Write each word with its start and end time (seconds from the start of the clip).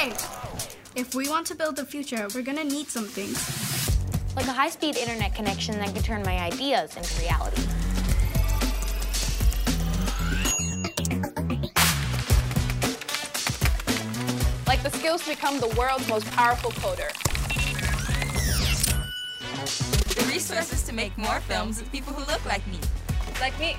Hey, 0.00 0.12
if 0.94 1.16
we 1.16 1.28
want 1.28 1.44
to 1.48 1.56
build 1.56 1.74
the 1.74 1.84
future, 1.84 2.28
we're 2.32 2.42
gonna 2.42 2.62
need 2.62 2.86
some 2.86 3.04
things. 3.04 3.36
Like 4.36 4.46
a 4.46 4.52
high 4.52 4.70
speed 4.70 4.96
internet 4.96 5.34
connection 5.34 5.76
that 5.78 5.92
can 5.92 6.04
turn 6.04 6.22
my 6.22 6.38
ideas 6.38 6.96
into 6.96 7.20
reality. 7.20 7.60
Like 14.68 14.84
the 14.84 14.90
skills 14.92 15.24
to 15.24 15.30
become 15.30 15.58
the 15.58 15.74
world's 15.76 16.06
most 16.06 16.30
powerful 16.30 16.70
coder. 16.70 17.10
The 20.14 20.32
resources 20.32 20.84
to 20.84 20.92
make 20.92 21.18
more 21.18 21.40
films 21.40 21.80
with 21.80 21.90
people 21.90 22.12
who 22.12 22.24
look 22.32 22.44
like 22.46 22.64
me. 22.68 22.78
Like 23.40 23.58
me. 23.58 23.76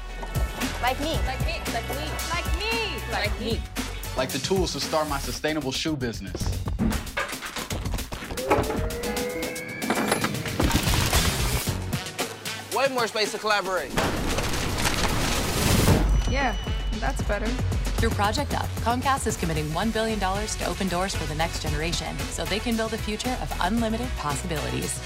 Like 0.82 1.00
me. 1.00 1.18
Like 1.26 1.40
me. 1.46 1.62
Like 1.74 1.88
me. 1.88 2.12
Like 2.30 2.60
me. 2.60 2.80
Like 3.10 3.40
me. 3.40 3.52
Like 3.52 3.79
the 4.28 4.40
tools 4.40 4.74
to 4.74 4.82
start 4.82 5.08
my 5.08 5.18
sustainable 5.18 5.72
shoe 5.72 5.96
business. 5.96 6.44
Way 12.76 12.90
more 12.90 13.08
space 13.08 13.32
to 13.32 13.38
collaborate. 13.38 13.94
Yeah, 16.30 16.54
that's 17.00 17.22
better. 17.22 17.48
Through 17.48 18.10
Project 18.10 18.54
Up, 18.56 18.68
Comcast 18.82 19.26
is 19.26 19.38
committing 19.38 19.66
$1 19.70 19.94
billion 19.94 20.20
to 20.20 20.66
open 20.66 20.90
doors 20.90 21.16
for 21.16 21.26
the 21.28 21.36
next 21.36 21.64
generation 21.64 22.18
so 22.32 22.44
they 22.44 22.60
can 22.60 22.76
build 22.76 22.94
a 22.94 22.98
future 22.98 23.38
of 23.42 23.58
unlimited 23.62 24.10
possibilities. 24.18 25.00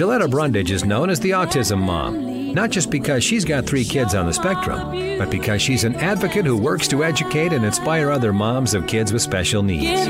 Shaletta 0.00 0.30
Brundage 0.30 0.70
is 0.70 0.86
known 0.86 1.10
as 1.10 1.20
the 1.20 1.32
Autism 1.32 1.78
Mom, 1.78 2.54
not 2.54 2.70
just 2.70 2.90
because 2.90 3.22
she's 3.22 3.44
got 3.44 3.66
three 3.66 3.84
kids 3.84 4.14
on 4.14 4.24
the 4.24 4.32
spectrum, 4.32 5.18
but 5.18 5.28
because 5.28 5.60
she's 5.60 5.84
an 5.84 5.94
advocate 5.96 6.46
who 6.46 6.56
works 6.56 6.88
to 6.88 7.04
educate 7.04 7.52
and 7.52 7.66
inspire 7.66 8.08
other 8.08 8.32
moms 8.32 8.72
of 8.72 8.86
kids 8.86 9.12
with 9.12 9.20
special 9.20 9.62
needs. 9.62 10.06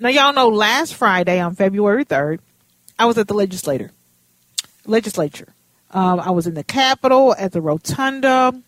Now, 0.00 0.08
y'all 0.08 0.32
know 0.32 0.48
last 0.48 0.94
Friday 0.94 1.38
on 1.38 1.56
February 1.56 2.06
3rd, 2.06 2.38
I 2.98 3.04
was 3.04 3.18
at 3.18 3.28
the 3.28 3.34
legislator, 3.34 3.90
legislature. 4.86 5.54
Um, 5.90 6.20
I 6.20 6.30
was 6.30 6.46
in 6.46 6.54
the 6.54 6.64
Capitol 6.64 7.34
at 7.38 7.52
the 7.52 7.60
Rotunda 7.60 8.58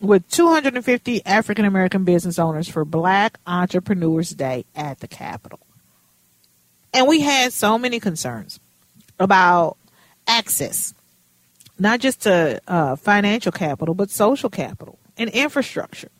with 0.00 0.28
250 0.30 1.26
African 1.26 1.64
American 1.64 2.04
business 2.04 2.38
owners 2.38 2.68
for 2.68 2.84
Black 2.84 3.40
Entrepreneurs 3.48 4.30
Day 4.30 4.64
at 4.76 5.00
the 5.00 5.08
Capitol. 5.08 5.58
And 6.92 7.06
we 7.06 7.20
had 7.20 7.52
so 7.52 7.78
many 7.78 8.00
concerns 8.00 8.60
about 9.18 9.76
access, 10.26 10.94
not 11.78 12.00
just 12.00 12.22
to 12.22 12.60
uh, 12.66 12.96
financial 12.96 13.52
capital, 13.52 13.94
but 13.94 14.10
social 14.10 14.50
capital 14.50 14.98
and 15.16 15.30
infrastructure. 15.30 16.10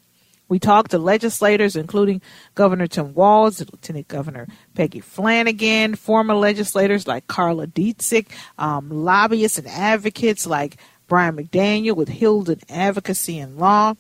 We 0.49 0.59
talked 0.59 0.93
to 0.93 0.99
legislators, 0.99 1.77
including 1.77 2.23
Governor 2.55 2.87
Tim 2.87 3.13
Walz, 3.13 3.61
Lieutenant 3.61 4.09
Governor 4.09 4.49
Peggy 4.75 5.01
Flanagan, 5.01 5.95
former 5.95 6.35
legislators 6.35 7.07
like 7.07 7.27
Carla 7.27 7.67
Dziedzic, 7.67 8.29
um, 8.57 8.89
lobbyists 8.91 9.59
and 9.59 9.69
advocates 9.69 10.47
like 10.47 10.79
Brian 11.07 11.37
McDaniel 11.37 11.97
with 11.97 12.09
Hylden 12.09 12.61
Advocacy 12.71 13.39
and 13.39 13.59
Law. 13.59 13.95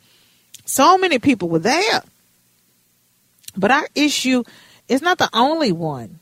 So 0.64 0.96
many 0.96 1.18
people 1.18 1.50
were 1.50 1.58
there. 1.58 2.02
But 3.56 3.70
our 3.70 3.88
issue 3.94 4.44
is 4.88 5.02
not 5.02 5.18
the 5.18 5.28
only 5.34 5.72
one 5.72 6.18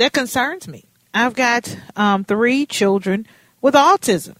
that 0.00 0.14
concerns 0.14 0.66
me. 0.66 0.86
I've 1.12 1.34
got 1.34 1.76
um, 1.94 2.24
three 2.24 2.64
children 2.64 3.26
with 3.60 3.74
autism. 3.74 4.36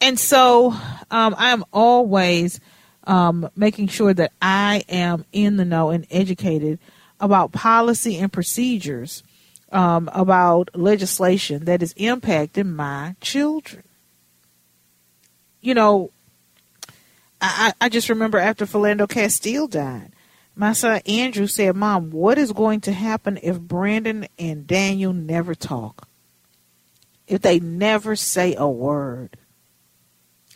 And 0.00 0.18
so 0.18 0.72
um, 1.10 1.34
I'm 1.36 1.64
always 1.70 2.58
um, 3.04 3.50
making 3.54 3.88
sure 3.88 4.14
that 4.14 4.32
I 4.40 4.84
am 4.88 5.26
in 5.32 5.58
the 5.58 5.66
know 5.66 5.90
and 5.90 6.06
educated 6.10 6.78
about 7.20 7.52
policy 7.52 8.16
and 8.16 8.32
procedures 8.32 9.22
um, 9.70 10.08
about 10.14 10.70
legislation 10.74 11.66
that 11.66 11.82
is 11.82 11.92
impacting 11.94 12.74
my 12.74 13.16
children. 13.20 13.82
You 15.60 15.74
know, 15.74 16.10
I, 17.42 17.74
I 17.82 17.90
just 17.90 18.08
remember 18.08 18.38
after 18.38 18.64
Philando 18.64 19.06
Castile 19.06 19.66
died, 19.66 20.11
my 20.54 20.72
son 20.72 21.00
Andrew 21.06 21.46
said, 21.46 21.76
Mom, 21.76 22.10
what 22.10 22.38
is 22.38 22.52
going 22.52 22.80
to 22.82 22.92
happen 22.92 23.38
if 23.42 23.58
Brandon 23.58 24.26
and 24.38 24.66
Daniel 24.66 25.12
never 25.12 25.54
talk? 25.54 26.08
If 27.26 27.42
they 27.42 27.60
never 27.60 28.16
say 28.16 28.54
a 28.56 28.68
word? 28.68 29.36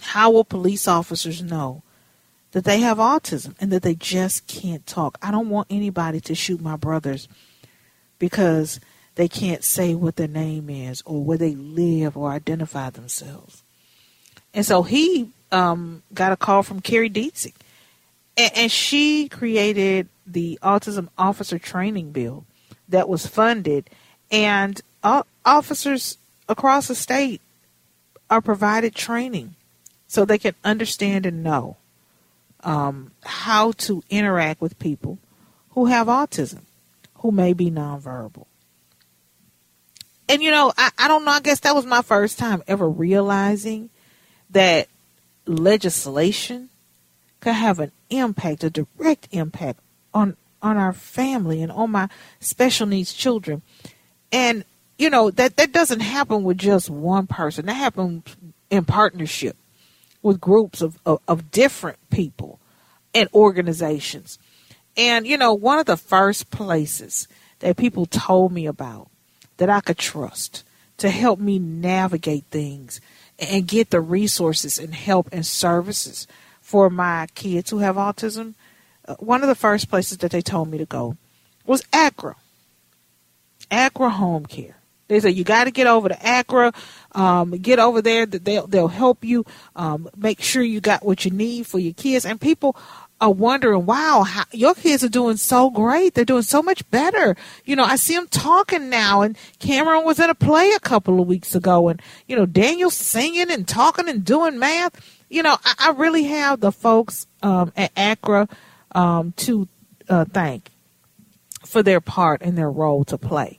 How 0.00 0.30
will 0.30 0.44
police 0.44 0.86
officers 0.86 1.42
know 1.42 1.82
that 2.52 2.64
they 2.64 2.80
have 2.80 2.98
autism 2.98 3.54
and 3.58 3.72
that 3.72 3.82
they 3.82 3.94
just 3.94 4.46
can't 4.46 4.86
talk? 4.86 5.16
I 5.22 5.30
don't 5.30 5.48
want 5.48 5.68
anybody 5.70 6.20
to 6.20 6.34
shoot 6.34 6.60
my 6.60 6.76
brothers 6.76 7.28
because 8.18 8.80
they 9.14 9.28
can't 9.28 9.64
say 9.64 9.94
what 9.94 10.16
their 10.16 10.28
name 10.28 10.68
is 10.68 11.02
or 11.06 11.24
where 11.24 11.38
they 11.38 11.54
live 11.54 12.16
or 12.16 12.30
identify 12.30 12.90
themselves. 12.90 13.62
And 14.52 14.64
so 14.64 14.82
he 14.82 15.30
um, 15.50 16.02
got 16.12 16.32
a 16.32 16.36
call 16.36 16.62
from 16.62 16.80
Kari 16.80 17.08
Dziedzic 17.08 17.54
and, 18.36 18.52
and 18.56 18.72
she 18.72 19.28
created 19.28 20.08
the 20.26 20.58
autism 20.62 21.08
officer 21.16 21.58
training 21.58 22.12
bill 22.12 22.44
that 22.88 23.08
was 23.08 23.26
funded, 23.26 23.88
and 24.30 24.80
officers 25.44 26.18
across 26.48 26.88
the 26.88 26.94
state 26.94 27.40
are 28.28 28.40
provided 28.40 28.94
training 28.94 29.54
so 30.06 30.24
they 30.24 30.38
can 30.38 30.54
understand 30.64 31.26
and 31.26 31.42
know 31.42 31.76
um, 32.64 33.12
how 33.24 33.72
to 33.72 34.02
interact 34.10 34.60
with 34.60 34.78
people 34.78 35.18
who 35.70 35.86
have 35.86 36.06
autism, 36.08 36.62
who 37.16 37.30
may 37.30 37.52
be 37.52 37.70
nonverbal. 37.70 38.46
And 40.28 40.42
you 40.42 40.50
know, 40.50 40.72
I, 40.76 40.90
I 40.98 41.08
don't 41.08 41.24
know, 41.24 41.30
I 41.30 41.40
guess 41.40 41.60
that 41.60 41.74
was 41.74 41.86
my 41.86 42.02
first 42.02 42.38
time 42.38 42.62
ever 42.66 42.88
realizing 42.88 43.90
that 44.50 44.88
legislation 45.46 46.68
could 47.40 47.54
have 47.54 47.78
an 47.78 47.92
impact, 48.10 48.64
a 48.64 48.70
direct 48.70 49.28
impact 49.32 49.80
on 50.14 50.36
on 50.62 50.76
our 50.76 50.92
family 50.92 51.62
and 51.62 51.70
on 51.70 51.90
my 51.90 52.08
special 52.40 52.86
needs 52.86 53.12
children. 53.12 53.62
And 54.32 54.64
you 54.98 55.10
know 55.10 55.30
that 55.30 55.56
that 55.56 55.72
doesn't 55.72 56.00
happen 56.00 56.42
with 56.42 56.58
just 56.58 56.90
one 56.90 57.26
person. 57.26 57.66
That 57.66 57.74
happens 57.74 58.36
in 58.70 58.84
partnership 58.84 59.56
with 60.22 60.40
groups 60.40 60.80
of, 60.80 60.98
of, 61.06 61.20
of 61.28 61.50
different 61.50 61.98
people 62.10 62.58
and 63.14 63.28
organizations. 63.32 64.38
And 64.96 65.26
you 65.26 65.36
know, 65.36 65.54
one 65.54 65.78
of 65.78 65.86
the 65.86 65.96
first 65.96 66.50
places 66.50 67.28
that 67.60 67.76
people 67.76 68.06
told 68.06 68.52
me 68.52 68.66
about 68.66 69.08
that 69.58 69.70
I 69.70 69.80
could 69.80 69.98
trust 69.98 70.64
to 70.98 71.10
help 71.10 71.38
me 71.38 71.58
navigate 71.58 72.44
things 72.50 73.00
and 73.38 73.68
get 73.68 73.90
the 73.90 74.00
resources 74.00 74.78
and 74.78 74.94
help 74.94 75.28
and 75.30 75.46
services 75.46 76.26
for 76.66 76.90
my 76.90 77.28
kids 77.36 77.70
who 77.70 77.78
have 77.78 77.94
autism, 77.94 78.54
uh, 79.06 79.14
one 79.20 79.40
of 79.40 79.48
the 79.48 79.54
first 79.54 79.88
places 79.88 80.18
that 80.18 80.32
they 80.32 80.40
told 80.40 80.68
me 80.68 80.76
to 80.78 80.84
go 80.84 81.16
was 81.64 81.80
Accra. 81.92 82.34
Accra 83.70 84.10
Home 84.10 84.44
Care. 84.46 84.76
They 85.06 85.20
said 85.20 85.36
you 85.36 85.44
got 85.44 85.64
to 85.64 85.70
get 85.70 85.86
over 85.86 86.08
to 86.08 86.18
Accra, 86.24 86.72
um, 87.12 87.52
get 87.52 87.78
over 87.78 88.02
there. 88.02 88.26
They'll 88.26 88.66
they'll 88.66 88.88
help 88.88 89.24
you 89.24 89.46
um, 89.76 90.10
make 90.16 90.42
sure 90.42 90.60
you 90.60 90.80
got 90.80 91.04
what 91.04 91.24
you 91.24 91.30
need 91.30 91.68
for 91.68 91.78
your 91.78 91.94
kids. 91.94 92.26
And 92.26 92.40
people 92.40 92.76
are 93.20 93.30
wondering, 93.30 93.86
wow, 93.86 94.24
how, 94.26 94.42
your 94.50 94.74
kids 94.74 95.04
are 95.04 95.08
doing 95.08 95.36
so 95.36 95.70
great. 95.70 96.14
They're 96.14 96.24
doing 96.24 96.42
so 96.42 96.62
much 96.62 96.90
better. 96.90 97.36
You 97.64 97.76
know, 97.76 97.84
I 97.84 97.94
see 97.94 98.16
them 98.16 98.26
talking 98.26 98.90
now. 98.90 99.22
And 99.22 99.38
Cameron 99.60 100.04
was 100.04 100.18
in 100.18 100.30
a 100.30 100.34
play 100.34 100.72
a 100.72 100.80
couple 100.80 101.20
of 101.20 101.28
weeks 101.28 101.54
ago, 101.54 101.86
and 101.86 102.02
you 102.26 102.34
know, 102.34 102.44
Daniel's 102.44 102.94
singing 102.94 103.52
and 103.52 103.68
talking 103.68 104.08
and 104.08 104.24
doing 104.24 104.58
math 104.58 105.15
you 105.28 105.42
know, 105.42 105.56
I, 105.64 105.74
I 105.78 105.90
really 105.92 106.24
have 106.24 106.60
the 106.60 106.72
folks 106.72 107.26
um, 107.42 107.72
at 107.76 107.92
Accra 107.96 108.48
um, 108.92 109.32
to 109.38 109.68
uh, 110.08 110.24
thank 110.24 110.70
for 111.64 111.82
their 111.82 112.00
part 112.00 112.42
and 112.42 112.56
their 112.56 112.70
role 112.70 113.04
to 113.04 113.18
play. 113.18 113.58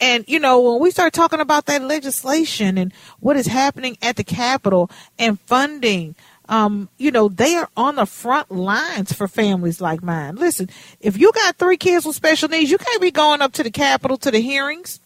And, 0.00 0.24
you 0.26 0.40
know, 0.40 0.60
when 0.60 0.80
we 0.80 0.90
start 0.90 1.12
talking 1.12 1.40
about 1.40 1.66
that 1.66 1.82
legislation 1.82 2.78
and 2.78 2.92
what 3.20 3.36
is 3.36 3.46
happening 3.46 3.98
at 4.00 4.16
the 4.16 4.24
Capitol 4.24 4.90
and 5.18 5.38
funding, 5.40 6.14
um, 6.48 6.88
you 6.96 7.10
know, 7.10 7.28
they 7.28 7.54
are 7.54 7.68
on 7.76 7.96
the 7.96 8.06
front 8.06 8.50
lines 8.50 9.12
for 9.12 9.28
families 9.28 9.80
like 9.80 10.02
mine. 10.02 10.36
Listen, 10.36 10.70
if 11.00 11.18
you 11.18 11.30
got 11.32 11.56
three 11.56 11.76
kids 11.76 12.06
with 12.06 12.16
special 12.16 12.48
needs, 12.48 12.70
you 12.70 12.78
can't 12.78 13.02
be 13.02 13.10
going 13.10 13.42
up 13.42 13.52
to 13.52 13.62
the 13.62 13.70
Capitol 13.70 14.16
to 14.18 14.30
the 14.30 14.40
hearings. 14.40 15.00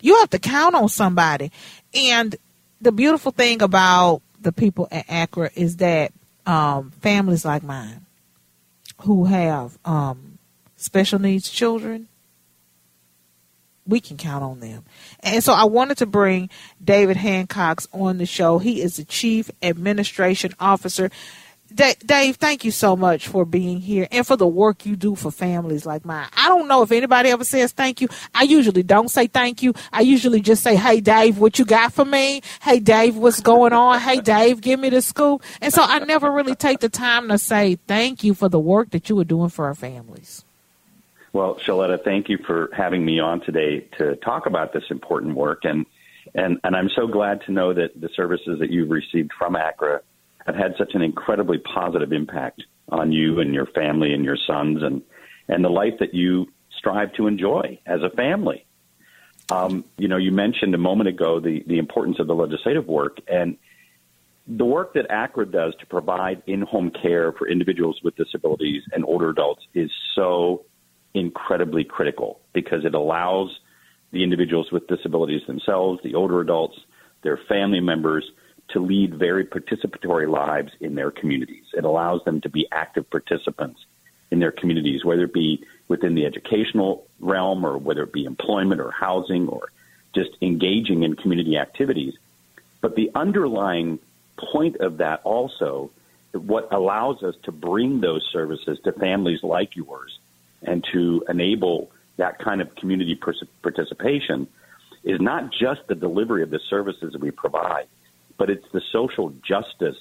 You 0.00 0.16
have 0.18 0.30
to 0.30 0.38
count 0.38 0.76
on 0.76 0.88
somebody. 0.88 1.50
And 1.92 2.36
the 2.80 2.92
beautiful 2.92 3.32
thing 3.32 3.60
about 3.60 4.22
the 4.40 4.52
people 4.52 4.88
at 4.90 5.04
Accra 5.08 5.50
is 5.54 5.76
that 5.76 6.12
um, 6.46 6.90
families 7.00 7.44
like 7.44 7.62
mine 7.62 8.06
who 9.02 9.26
have 9.26 9.78
um, 9.84 10.38
special 10.76 11.18
needs 11.18 11.50
children, 11.50 12.08
we 13.86 14.00
can 14.00 14.16
count 14.16 14.44
on 14.44 14.60
them. 14.60 14.84
And 15.20 15.42
so 15.42 15.52
I 15.52 15.64
wanted 15.64 15.98
to 15.98 16.06
bring 16.06 16.50
David 16.82 17.16
Hancock 17.16 17.82
on 17.92 18.18
the 18.18 18.26
show. 18.26 18.58
He 18.58 18.82
is 18.82 18.96
the 18.96 19.04
Chief 19.04 19.50
Administration 19.62 20.54
Officer. 20.60 21.10
Dave, 21.74 22.36
thank 22.36 22.64
you 22.64 22.70
so 22.70 22.96
much 22.96 23.28
for 23.28 23.44
being 23.44 23.80
here 23.80 24.08
and 24.10 24.26
for 24.26 24.36
the 24.36 24.46
work 24.46 24.86
you 24.86 24.96
do 24.96 25.14
for 25.14 25.30
families 25.30 25.84
like 25.84 26.04
mine. 26.04 26.26
I 26.34 26.48
don't 26.48 26.66
know 26.66 26.82
if 26.82 26.90
anybody 26.92 27.28
ever 27.28 27.44
says 27.44 27.72
thank 27.72 28.00
you. 28.00 28.08
I 28.34 28.44
usually 28.44 28.82
don't 28.82 29.10
say 29.10 29.26
thank 29.26 29.62
you. 29.62 29.74
I 29.92 30.00
usually 30.00 30.40
just 30.40 30.62
say, 30.62 30.76
Hey, 30.76 31.00
Dave, 31.00 31.38
what 31.38 31.58
you 31.58 31.66
got 31.66 31.92
for 31.92 32.06
me? 32.06 32.40
Hey, 32.62 32.80
Dave, 32.80 33.16
what's 33.16 33.40
going 33.40 33.74
on? 33.74 34.00
Hey, 34.00 34.20
Dave, 34.20 34.62
give 34.62 34.80
me 34.80 34.88
the 34.88 35.02
scoop. 35.02 35.42
And 35.60 35.72
so 35.72 35.82
I 35.82 35.98
never 36.00 36.32
really 36.32 36.54
take 36.54 36.80
the 36.80 36.88
time 36.88 37.28
to 37.28 37.36
say 37.38 37.76
thank 37.86 38.24
you 38.24 38.32
for 38.32 38.48
the 38.48 38.60
work 38.60 38.90
that 38.90 39.10
you 39.10 39.18
are 39.20 39.24
doing 39.24 39.50
for 39.50 39.66
our 39.66 39.74
families. 39.74 40.44
Well, 41.34 41.56
Shaletta, 41.56 42.02
thank 42.02 42.30
you 42.30 42.38
for 42.46 42.70
having 42.74 43.04
me 43.04 43.20
on 43.20 43.42
today 43.42 43.80
to 43.98 44.16
talk 44.16 44.46
about 44.46 44.72
this 44.72 44.84
important 44.90 45.36
work. 45.36 45.64
And, 45.64 45.84
and, 46.34 46.58
and 46.64 46.74
I'm 46.74 46.88
so 46.96 47.06
glad 47.06 47.42
to 47.42 47.52
know 47.52 47.74
that 47.74 48.00
the 48.00 48.08
services 48.16 48.58
that 48.60 48.70
you've 48.70 48.90
received 48.90 49.32
from 49.38 49.54
Accra 49.54 50.00
have 50.48 50.56
had 50.56 50.74
such 50.78 50.94
an 50.94 51.02
incredibly 51.02 51.58
positive 51.58 52.12
impact 52.12 52.62
on 52.88 53.12
you 53.12 53.40
and 53.40 53.52
your 53.52 53.66
family 53.66 54.14
and 54.14 54.24
your 54.24 54.38
sons 54.46 54.82
and, 54.82 55.02
and 55.46 55.62
the 55.62 55.68
life 55.68 55.94
that 56.00 56.14
you 56.14 56.46
strive 56.76 57.12
to 57.14 57.26
enjoy 57.26 57.78
as 57.86 58.00
a 58.02 58.08
family. 58.16 58.64
Um, 59.50 59.84
you 59.98 60.08
know, 60.08 60.16
you 60.16 60.32
mentioned 60.32 60.74
a 60.74 60.78
moment 60.78 61.08
ago 61.08 61.38
the, 61.38 61.62
the 61.66 61.78
importance 61.78 62.18
of 62.18 62.26
the 62.26 62.34
legislative 62.34 62.86
work 62.86 63.18
and 63.28 63.58
the 64.46 64.64
work 64.64 64.94
that 64.94 65.06
Accra 65.10 65.46
does 65.46 65.74
to 65.80 65.86
provide 65.86 66.42
in-home 66.46 66.90
care 66.90 67.32
for 67.32 67.46
individuals 67.46 68.00
with 68.02 68.16
disabilities 68.16 68.82
and 68.92 69.04
older 69.04 69.28
adults 69.28 69.62
is 69.74 69.90
so 70.14 70.64
incredibly 71.12 71.84
critical 71.84 72.40
because 72.54 72.86
it 72.86 72.94
allows 72.94 73.50
the 74.10 74.22
individuals 74.22 74.72
with 74.72 74.86
disabilities 74.86 75.42
themselves, 75.46 76.00
the 76.02 76.14
older 76.14 76.40
adults, 76.40 76.78
their 77.22 77.38
family 77.48 77.80
members 77.80 78.24
to 78.70 78.80
lead 78.80 79.14
very 79.14 79.44
participatory 79.44 80.28
lives 80.28 80.72
in 80.80 80.94
their 80.94 81.10
communities. 81.10 81.64
It 81.74 81.84
allows 81.84 82.24
them 82.24 82.40
to 82.42 82.48
be 82.48 82.66
active 82.70 83.08
participants 83.10 83.84
in 84.30 84.40
their 84.40 84.52
communities, 84.52 85.04
whether 85.04 85.24
it 85.24 85.32
be 85.32 85.64
within 85.88 86.14
the 86.14 86.26
educational 86.26 87.06
realm 87.18 87.64
or 87.64 87.78
whether 87.78 88.02
it 88.02 88.12
be 88.12 88.24
employment 88.24 88.80
or 88.80 88.90
housing 88.90 89.48
or 89.48 89.70
just 90.14 90.30
engaging 90.42 91.02
in 91.02 91.16
community 91.16 91.56
activities. 91.56 92.14
But 92.80 92.94
the 92.94 93.10
underlying 93.14 93.98
point 94.36 94.76
of 94.76 94.98
that 94.98 95.22
also, 95.24 95.90
what 96.32 96.68
allows 96.72 97.22
us 97.22 97.34
to 97.44 97.52
bring 97.52 98.00
those 98.00 98.28
services 98.32 98.78
to 98.84 98.92
families 98.92 99.42
like 99.42 99.76
yours 99.76 100.18
and 100.62 100.84
to 100.92 101.24
enable 101.28 101.90
that 102.16 102.38
kind 102.38 102.60
of 102.60 102.74
community 102.74 103.18
participation 103.62 104.46
is 105.04 105.20
not 105.20 105.52
just 105.52 105.86
the 105.86 105.94
delivery 105.94 106.42
of 106.42 106.50
the 106.50 106.60
services 106.68 107.12
that 107.12 107.20
we 107.20 107.30
provide, 107.30 107.86
but 108.38 108.48
it's 108.48 108.66
the 108.72 108.80
social 108.92 109.34
justice 109.46 109.98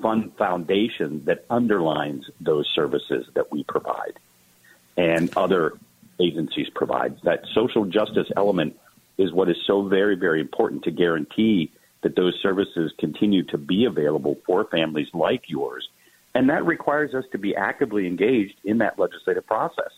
fund 0.00 0.32
foundation 0.36 1.24
that 1.24 1.44
underlines 1.50 2.30
those 2.40 2.66
services 2.74 3.26
that 3.34 3.50
we 3.50 3.64
provide 3.64 4.18
and 4.96 5.36
other 5.36 5.72
agencies 6.20 6.68
provide. 6.70 7.20
That 7.22 7.44
social 7.52 7.84
justice 7.84 8.28
element 8.36 8.78
is 9.18 9.32
what 9.32 9.50
is 9.50 9.56
so 9.66 9.82
very, 9.82 10.16
very 10.16 10.40
important 10.40 10.84
to 10.84 10.90
guarantee 10.90 11.72
that 12.02 12.16
those 12.16 12.38
services 12.42 12.92
continue 12.98 13.42
to 13.44 13.58
be 13.58 13.84
available 13.84 14.38
for 14.46 14.64
families 14.64 15.08
like 15.12 15.48
yours. 15.48 15.88
And 16.34 16.48
that 16.48 16.64
requires 16.64 17.14
us 17.14 17.24
to 17.32 17.38
be 17.38 17.56
actively 17.56 18.06
engaged 18.06 18.54
in 18.64 18.78
that 18.78 18.98
legislative 18.98 19.46
process. 19.46 19.92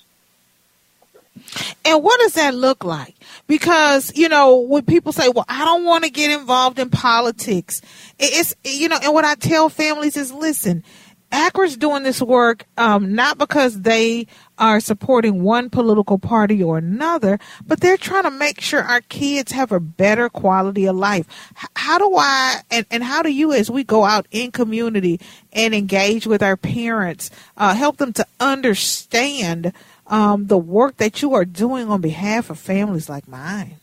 And 1.85 2.03
what 2.03 2.21
does 2.21 2.35
that 2.35 2.55
look 2.55 2.85
like? 2.85 3.15
Because, 3.47 4.17
you 4.17 4.29
know, 4.29 4.59
when 4.59 4.85
people 4.85 5.13
say, 5.13 5.29
well, 5.29 5.45
I 5.49 5.65
don't 5.65 5.85
want 5.85 6.05
to 6.05 6.11
get 6.11 6.31
involved 6.31 6.79
in 6.79 6.91
politics, 6.91 7.83
it's, 8.19 8.55
you 8.65 8.89
know, 8.89 8.99
and 9.03 9.13
what 9.13 9.25
I 9.25 9.35
tell 9.35 9.69
families 9.69 10.17
is 10.17 10.33
listen, 10.33 10.85
Accra's 11.33 11.79
doing 11.79 12.03
this 12.03 12.21
work 12.21 12.67
um, 12.77 13.15
not 13.15 13.39
because 13.39 13.81
they 13.81 14.27
are 14.59 14.81
supporting 14.81 15.43
one 15.43 15.71
political 15.71 16.19
party 16.19 16.63
or 16.63 16.77
another, 16.77 17.39
but 17.67 17.81
they're 17.81 17.97
trying 17.97 18.25
to 18.25 18.31
make 18.31 18.61
sure 18.61 18.83
our 18.83 19.01
kids 19.03 19.51
have 19.51 19.73
a 19.73 19.81
better 19.81 20.29
quality 20.29 20.87
of 20.87 20.95
life. 20.95 21.27
how 21.75 21.99
do 21.99 22.15
I 22.17 22.61
and, 22.71 22.87
and 22.91 23.03
how 23.03 23.23
do 23.23 23.33
you, 23.33 23.53
as 23.53 23.71
we 23.71 23.83
go 23.83 24.05
out 24.05 24.27
in 24.31 24.53
community 24.53 25.21
and 25.53 25.75
engage 25.75 26.27
with 26.27 26.43
our 26.43 26.57
parents, 26.57 27.31
uh, 27.57 27.75
help 27.75 27.97
them 27.97 28.13
to 28.13 28.27
understand 28.39 29.73
um, 30.13 30.47
the 30.47 30.59
work 30.59 30.99
that 30.99 31.23
you 31.23 31.35
are 31.35 31.47
doing 31.47 31.89
on 31.89 32.03
behalf 32.03 32.51
of 32.51 32.59
families 32.59 33.09
like 33.09 33.27
mine? 33.27 33.77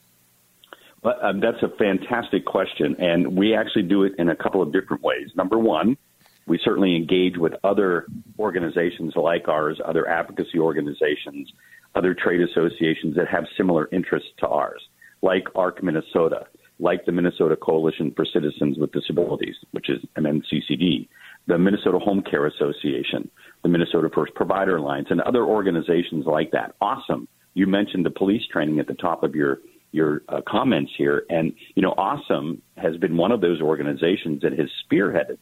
Well, 1.02 1.16
um, 1.22 1.40
that's 1.40 1.62
a 1.64 1.70
fantastic 1.70 2.46
question, 2.46 2.96
and 3.00 3.36
we 3.36 3.56
actually 3.56 3.84
do 3.84 4.04
it 4.04 4.14
in 4.20 4.30
a 4.30 4.36
couple 4.36 4.62
of 4.62 4.72
different 4.72 5.02
ways. 5.02 5.30
Number 5.36 5.58
one, 5.58 5.98
we 6.46 6.60
certainly 6.64 6.96
engage 6.96 7.38
with 7.38 7.54
other 7.64 8.06
organizations 8.38 9.14
like 9.16 9.48
ours, 9.48 9.82
other 9.84 10.08
advocacy 10.08 10.60
organizations, 10.60 11.52
other 11.96 12.14
trade 12.14 12.42
associations 12.42 13.16
that 13.16 13.28
have 13.28 13.46
similar 13.58 13.90
interests 13.92 14.30
to 14.40 14.48
ours, 14.48 14.82
like 15.24 15.48
ARC 15.56 15.82
Minnesota, 15.82 16.46
like 16.80 17.06
the 17.06 17.12
Minnesota 17.12 17.56
Coalition 17.56 18.14
for 18.16 18.26
Citizens 18.26 18.78
with 18.78 18.92
Disabilities, 18.92 19.56
which 19.72 19.90
is 19.90 20.00
MNCCD, 20.16 21.08
the 21.50 21.58
Minnesota 21.58 22.00
Home 22.00 22.22
Care 22.22 22.46
Association, 22.46 23.30
the 23.64 23.70
Minnesota 23.70 24.10
First 24.14 24.36
Provider 24.36 24.78
Alliance, 24.78 25.08
and 25.10 25.20
other 25.22 25.44
organizations 25.44 26.26
like 26.26 26.52
that. 26.52 26.76
Awesome. 26.80 27.28
You 27.56 27.66
mentioned 27.66 28.06
the 28.06 28.12
police 28.12 28.44
training 28.52 28.80
at 28.80 28.88
the 28.88 28.94
top 28.94 29.24
of 29.24 29.36
your 29.36 29.60
your 29.92 30.22
uh, 30.30 30.42
comments 30.48 30.92
here, 30.96 31.26
and 31.32 31.52
you 31.74 31.82
know, 31.82 31.96
AuSM 31.98 32.60
has 32.78 32.96
been 32.98 33.18
one 33.18 33.32
of 33.32 33.42
those 33.42 33.60
organizations 33.60 34.44
that 34.44 34.58
has 34.58 34.70
spearheaded 34.86 35.40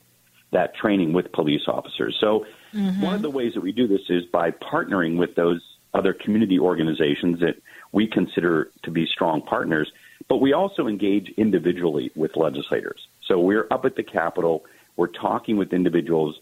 that 0.53 0.73
training 0.73 1.11
with 1.11 1.29
police 1.33 1.63
officers. 1.67 2.17
So, 2.21 2.45
mm-hmm. 2.73 3.01
one 3.01 3.13
of 3.13 3.21
the 3.21 3.29
ways 3.29 3.53
that 3.55 3.61
we 3.61 3.73
do 3.73 3.85
this 3.85 3.99
is 4.07 4.23
by 4.31 4.51
partnering 4.51 5.17
with 5.17 5.35
those 5.35 5.61
other 5.93 6.13
community 6.13 6.57
organizations 6.57 7.41
that 7.41 7.55
we 7.91 8.07
consider 8.07 8.71
to 8.83 8.91
be 8.91 9.05
strong 9.05 9.41
partners, 9.41 9.91
but 10.29 10.37
we 10.37 10.53
also 10.53 10.87
engage 10.87 11.29
individually 11.35 12.11
with 12.15 12.31
legislators. 12.37 13.09
So, 13.27 13.41
we're 13.41 13.67
up 13.69 13.83
at 13.83 13.97
the 13.97 14.03
Capitol, 14.03 14.63
we're 14.97 15.07
talking 15.07 15.55
with 15.55 15.71
individuals 15.71 16.37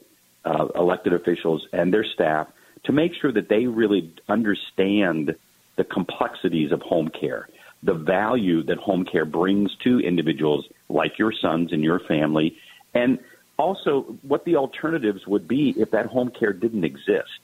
uh, 0.46 0.68
elected 0.76 1.14
officials 1.14 1.68
and 1.72 1.94
their 1.94 2.04
staff 2.04 2.48
to 2.86 2.92
make 2.92 3.14
sure 3.14 3.32
that 3.32 3.50
they 3.50 3.68
really 3.68 4.14
understand 4.28 5.36
the 5.76 5.84
complexities 5.84 6.72
of 6.72 6.82
home 6.82 7.10
care, 7.10 7.48
the 7.84 7.94
value 7.94 8.64
that 8.64 8.78
home 8.78 9.06
care 9.06 9.26
brings 9.26 9.76
to 9.84 10.00
individuals 10.00 10.66
like 10.90 11.20
your 11.20 11.32
sons 11.32 11.74
and 11.74 11.84
your 11.84 12.00
family, 12.00 12.58
and 12.94 13.20
also 13.58 14.02
what 14.22 14.46
the 14.46 14.56
alternatives 14.56 15.26
would 15.28 15.48
be 15.48 15.72
if 15.78 15.92
that 15.92 16.06
home 16.06 16.30
care 16.30 16.54
didn't 16.54 16.84
exist. 16.84 17.40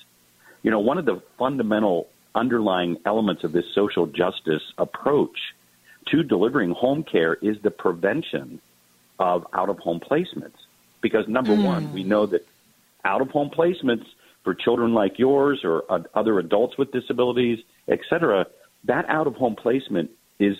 You 0.63 0.71
know, 0.71 0.79
one 0.79 0.97
of 0.97 1.05
the 1.05 1.21
fundamental 1.37 2.07
underlying 2.35 2.97
elements 3.05 3.43
of 3.43 3.51
this 3.51 3.65
social 3.73 4.05
justice 4.05 4.61
approach 4.77 5.53
to 6.07 6.23
delivering 6.23 6.71
home 6.71 7.03
care 7.03 7.33
is 7.33 7.59
the 7.61 7.71
prevention 7.71 8.61
of 9.19 9.45
out 9.53 9.69
of 9.69 9.79
home 9.79 9.99
placements. 9.99 10.57
Because 11.01 11.27
number 11.27 11.55
mm. 11.55 11.63
one, 11.63 11.93
we 11.93 12.03
know 12.03 12.25
that 12.27 12.45
out 13.03 13.21
of 13.21 13.29
home 13.29 13.49
placements 13.49 14.05
for 14.43 14.53
children 14.53 14.93
like 14.93 15.19
yours 15.19 15.61
or 15.63 15.83
uh, 15.89 15.99
other 16.13 16.39
adults 16.39 16.77
with 16.77 16.91
disabilities, 16.91 17.59
et 17.87 17.99
cetera, 18.09 18.45
that 18.85 19.05
out 19.07 19.27
of 19.27 19.35
home 19.35 19.55
placement 19.55 20.09
is 20.39 20.55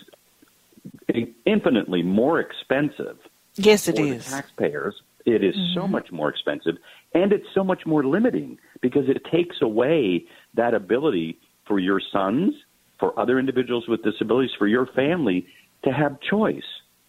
infinitely 1.46 2.04
more 2.04 2.40
expensive. 2.40 3.18
Yes, 3.56 3.88
it 3.88 4.00
is. 4.00 4.30
taxpayers. 4.30 4.96
It 5.26 5.44
is 5.44 5.56
mm-hmm. 5.56 5.80
so 5.80 5.88
much 5.88 6.12
more 6.12 6.30
expensive, 6.30 6.78
and 7.14 7.32
it's 7.32 7.46
so 7.54 7.64
much 7.64 7.86
more 7.86 8.04
limiting 8.04 8.58
because 8.82 9.08
it 9.08 9.24
takes 9.32 9.62
away 9.62 10.26
that 10.56 10.74
ability 10.74 11.38
for 11.68 11.78
your 11.78 12.02
sons, 12.12 12.54
for 13.00 13.18
other 13.20 13.38
individuals 13.38 13.88
with 13.88 14.04
disabilities, 14.04 14.52
for 14.58 14.68
your 14.68 14.88
family 14.88 15.46
to 15.84 15.92
have 15.92 16.20
choice, 16.22 16.64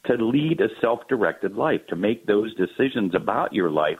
to 0.04 0.14
lead 0.14 0.60
a 0.60 0.68
self 0.80 1.06
directed 1.08 1.56
life, 1.56 1.86
to 1.88 1.96
make 1.96 2.26
those 2.26 2.54
decisions 2.54 3.14
about 3.14 3.52
your 3.52 3.70
life 3.70 3.98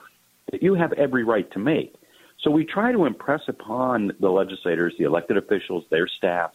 that 0.51 0.61
you 0.61 0.73
have 0.75 0.93
every 0.93 1.23
right 1.23 1.49
to 1.51 1.59
make. 1.59 1.95
So 2.41 2.51
we 2.51 2.65
try 2.65 2.91
to 2.91 3.05
impress 3.05 3.41
upon 3.47 4.11
the 4.19 4.29
legislators, 4.29 4.93
the 4.97 5.05
elected 5.05 5.37
officials, 5.37 5.85
their 5.89 6.07
staff, 6.07 6.51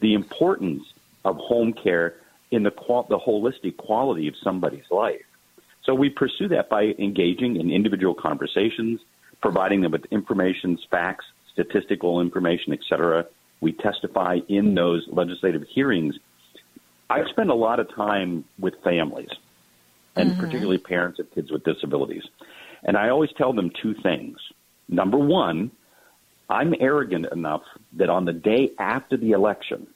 the 0.00 0.14
importance 0.14 0.82
of 1.24 1.36
home 1.36 1.72
care 1.72 2.16
in 2.50 2.62
the 2.62 2.70
qual- 2.70 3.04
the 3.04 3.18
holistic 3.18 3.76
quality 3.76 4.26
of 4.26 4.34
somebody's 4.36 4.90
life. 4.90 5.24
So 5.84 5.94
we 5.94 6.10
pursue 6.10 6.48
that 6.48 6.68
by 6.68 6.94
engaging 6.98 7.56
in 7.56 7.70
individual 7.70 8.14
conversations, 8.14 9.00
providing 9.40 9.80
them 9.80 9.92
with 9.92 10.04
information, 10.10 10.76
facts, 10.90 11.24
statistical 11.52 12.20
information, 12.20 12.72
etc. 12.72 13.26
We 13.60 13.72
testify 13.72 14.40
in 14.48 14.74
those 14.74 15.06
legislative 15.08 15.62
hearings. 15.62 16.16
I 17.10 17.24
spend 17.30 17.50
a 17.50 17.54
lot 17.54 17.80
of 17.80 17.94
time 17.94 18.44
with 18.58 18.74
families, 18.84 19.30
and 20.14 20.30
mm-hmm. 20.30 20.40
particularly 20.40 20.78
parents 20.78 21.18
of 21.18 21.30
kids 21.34 21.50
with 21.50 21.64
disabilities. 21.64 22.24
And 22.82 22.96
I 22.96 23.08
always 23.08 23.30
tell 23.36 23.52
them 23.52 23.70
two 23.82 23.94
things. 23.94 24.38
Number 24.88 25.18
one, 25.18 25.70
I'm 26.50 26.74
arrogant 26.78 27.26
enough 27.32 27.62
that 27.94 28.08
on 28.08 28.24
the 28.24 28.32
day 28.32 28.72
after 28.78 29.16
the 29.16 29.32
election, 29.32 29.86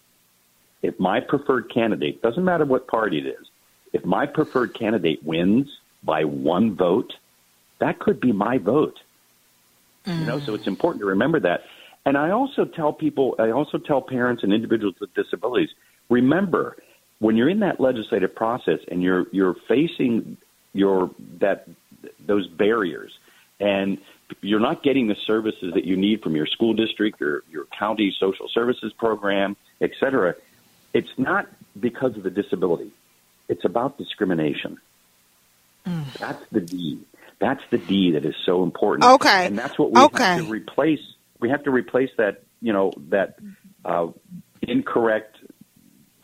if 0.83 0.99
my 0.99 1.21
preferred 1.21 1.73
candidate 1.73 2.23
doesn't 2.23 2.45
matter 2.45 2.65
what 2.65 2.87
party 2.89 3.19
it 3.19 3.27
is, 3.27 3.47
if 3.93 4.05
my 4.05 4.27
preferred 4.27 4.75
candidate 4.75 5.23
wins 5.23 5.69
by 6.03 6.25
one 6.25 6.75
vote, 6.75 7.13
that 7.79 7.99
could 7.99 8.21
be 8.21 8.33
my 8.33 8.59
vote. 8.59 8.99
Mm. 10.07 10.21
You 10.21 10.27
know, 10.27 10.39
so 10.41 10.55
it's 10.55 10.67
important 10.67 11.01
to 11.01 11.07
remember 11.07 11.41
that. 11.41 11.65
And 12.05 12.17
I 12.17 12.31
also 12.31 12.65
tell 12.65 12.93
people, 12.93 13.37
I 13.39 13.51
also 13.51 13.79
tell 13.79 14.01
parents 14.01 14.43
and 14.43 14.53
individuals 14.53 14.97
with 15.01 15.15
disabilities, 15.15 15.71
remember 16.11 16.77
when 17.23 17.37
you're 17.37 17.49
in 17.49 17.61
that 17.61 17.79
legislative 17.79 18.35
process 18.35 18.81
and 18.91 19.01
you're 19.01 19.27
you're 19.31 19.55
facing 19.69 20.37
your 20.73 21.11
that 21.39 21.69
those 22.27 22.49
barriers 22.49 23.17
and 23.61 23.99
you're 24.41 24.59
not 24.59 24.83
getting 24.83 25.07
the 25.07 25.15
services 25.15 25.75
that 25.75 25.85
you 25.85 25.97
need 25.97 26.21
from 26.21 26.35
your 26.35 26.47
school 26.47 26.75
district 26.75 27.23
or 27.23 27.45
your 27.49 27.67
county 27.79 28.13
social 28.19 28.49
services 28.49 28.93
program, 28.95 29.57
et 29.81 29.93
cetera, 30.01 30.35
it's 30.93 31.17
not 31.17 31.47
because 31.79 32.17
of 32.17 32.25
the 32.25 32.31
disability. 32.31 32.91
It's 33.49 33.65
about 33.65 33.99
discrimination. 33.99 34.79
Mm. 35.87 36.13
That's 36.15 36.45
the 36.51 36.61
D. 36.61 36.99
That's 37.39 37.63
the 37.71 37.79
D 37.79 38.13
that 38.13 38.25
is 38.25 38.35
so 38.45 38.65
important. 38.65 39.05
Okay. 39.05 39.47
And 39.47 39.57
that's 39.57 39.79
what 39.79 39.93
we 39.93 40.01
okay. 40.01 40.25
have 40.25 40.45
to 40.45 40.51
replace. 40.51 41.05
We 41.39 41.51
have 41.51 41.63
to 41.65 41.71
replace 41.71 42.11
that, 42.17 42.43
you 42.61 42.73
know, 42.73 42.93
that 43.11 43.39
uh, 43.85 44.09
incorrect, 44.63 45.37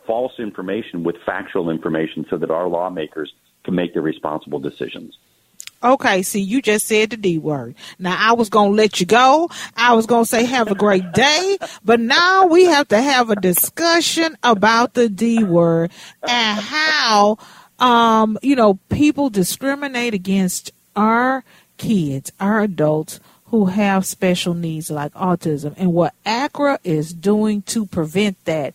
false 0.09 0.33
information 0.41 1.05
with 1.05 1.15
factual 1.25 1.71
information 1.71 2.27
so 2.29 2.37
that 2.39 2.51
our 2.51 2.67
lawmakers 2.67 3.33
can 3.63 3.77
make 3.77 3.95
the 3.95 4.01
responsible 4.01 4.59
decisions. 4.59 5.17
Okay, 5.81 6.23
see, 6.23 6.41
you 6.41 6.61
just 6.61 6.87
said 6.87 7.11
the 7.11 7.17
D 7.17 7.39
word. 7.39 7.77
Now, 8.01 8.17
I 8.19 8.33
was 8.33 8.49
going 8.49 8.73
to 8.73 8.77
let 8.77 8.99
you 8.99 9.07
go. 9.07 9.49
I 9.77 9.95
was 9.95 10.07
going 10.07 10.25
to 10.25 10.29
say, 10.29 10.45
have 10.45 10.73
a 10.73 10.75
great 10.75 11.13
day. 11.13 11.57
But 11.85 12.01
now 12.01 12.47
we 12.47 12.65
have 12.65 12.89
to 12.89 13.01
have 13.01 13.31
a 13.31 13.37
discussion 13.37 14.37
about 14.43 14.95
the 14.95 15.09
D 15.09 15.45
word 15.45 15.93
and 16.29 16.59
how, 16.59 17.39
um, 17.79 18.39
you 18.43 18.57
know, 18.57 18.81
people 18.89 19.31
discriminate 19.31 20.15
against 20.15 20.73
our 20.97 21.45
kids, 21.77 22.33
our 22.41 22.61
adults 22.61 23.21
who 23.47 23.67
have 23.67 24.05
special 24.05 24.55
needs 24.55 24.91
like 24.91 25.13
autism 25.15 25.75
and 25.77 25.93
what 25.93 26.13
Accra 26.27 26.81
is 26.83 27.13
doing 27.15 27.63
to 27.63 27.87
prevent 27.87 28.45
that. 28.47 28.75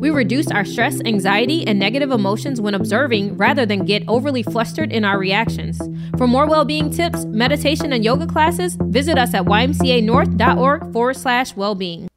We 0.00 0.08
reduce 0.08 0.50
our 0.50 0.64
stress, 0.64 0.98
anxiety, 1.04 1.66
and 1.66 1.78
negative 1.78 2.10
emotions 2.10 2.58
when 2.58 2.74
observing 2.74 3.36
rather 3.36 3.66
than 3.66 3.84
get 3.84 4.02
overly 4.08 4.42
flustered 4.42 4.90
in 4.90 5.04
our 5.04 5.18
reactions. 5.18 5.78
For 6.16 6.26
more 6.26 6.46
well 6.46 6.64
being 6.64 6.90
tips, 6.90 7.26
meditation, 7.26 7.92
and 7.92 8.02
yoga 8.02 8.26
classes, 8.26 8.78
visit 8.80 9.18
us 9.18 9.34
at 9.34 9.44
ymcanorth.org 9.44 10.92
forward 10.94 11.16
slash 11.16 11.54
well 11.54 11.74
being. 11.74 12.08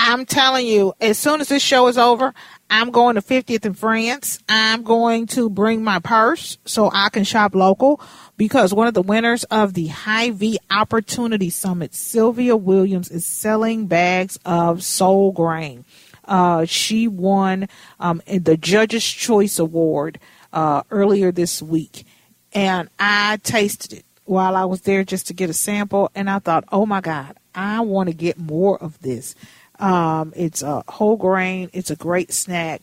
I'm 0.00 0.26
telling 0.26 0.66
you, 0.66 0.94
as 1.00 1.16
soon 1.16 1.40
as 1.40 1.48
this 1.48 1.62
show 1.62 1.86
is 1.86 1.96
over, 1.96 2.34
I'm 2.70 2.90
going 2.90 3.14
to 3.14 3.22
50th 3.22 3.64
and 3.64 3.78
France. 3.78 4.40
I'm 4.48 4.82
going 4.82 5.26
to 5.28 5.48
bring 5.48 5.84
my 5.84 6.00
purse 6.00 6.58
so 6.64 6.90
I 6.92 7.08
can 7.08 7.22
shop 7.22 7.54
local 7.54 8.00
because 8.36 8.74
one 8.74 8.88
of 8.88 8.94
the 8.94 9.02
winners 9.02 9.44
of 9.44 9.74
the 9.74 9.86
Hy-Vee 9.86 10.58
Opportunity 10.70 11.50
Summit, 11.50 11.94
Sylvia 11.94 12.56
Williams, 12.56 13.10
is 13.10 13.24
selling 13.24 13.86
bags 13.86 14.40
of 14.44 14.82
soul 14.82 15.30
grain. 15.30 15.84
Uh, 16.28 16.64
she 16.64 17.08
won 17.08 17.68
um, 17.98 18.22
the 18.26 18.56
Judge's 18.56 19.04
Choice 19.04 19.58
Award 19.58 20.20
uh, 20.52 20.82
earlier 20.90 21.32
this 21.32 21.60
week, 21.60 22.06
and 22.52 22.88
I 22.98 23.38
tasted 23.42 23.92
it 23.92 24.04
while 24.24 24.54
I 24.54 24.66
was 24.66 24.82
there 24.82 25.04
just 25.04 25.26
to 25.28 25.34
get 25.34 25.50
a 25.50 25.54
sample, 25.54 26.10
and 26.14 26.28
I 26.28 26.38
thought, 26.38 26.64
oh 26.70 26.86
my 26.86 27.00
God, 27.00 27.36
I 27.54 27.80
want 27.80 28.08
to 28.08 28.14
get 28.14 28.38
more 28.38 28.80
of 28.80 29.00
this. 29.00 29.34
Um, 29.78 30.32
it's 30.36 30.62
a 30.62 30.84
whole 30.88 31.16
grain. 31.16 31.70
It's 31.72 31.90
a 31.90 31.96
great 31.96 32.32
snack. 32.32 32.82